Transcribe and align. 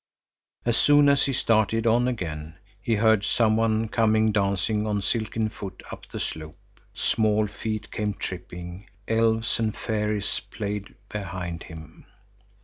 As 0.65 0.77
soon 0.77 1.09
as 1.09 1.25
he 1.27 1.33
started 1.33 1.85
on 1.85 2.07
again, 2.07 2.55
he 2.81 2.95
heard 2.95 3.23
some 3.23 3.55
one 3.55 3.87
come 3.87 4.31
dancing 4.31 4.87
on 4.87 4.99
silken 4.99 5.47
foot 5.49 5.83
up 5.91 6.07
the 6.07 6.19
slope. 6.19 6.57
Small 6.95 7.45
feet 7.45 7.91
came 7.91 8.15
tripping. 8.15 8.87
Elves 9.07 9.59
and 9.59 9.77
fairies 9.77 10.39
played 10.39 10.95
behind 11.07 11.61
him. 11.61 12.07